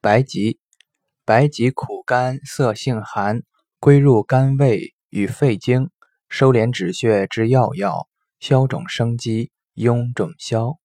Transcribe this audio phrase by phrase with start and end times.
[0.00, 0.60] 白及，
[1.24, 3.42] 白及苦甘，涩性寒，
[3.80, 5.90] 归入肝胃与肺经，
[6.28, 8.08] 收敛止血之要药，
[8.38, 10.78] 消肿生肌，臃肿消。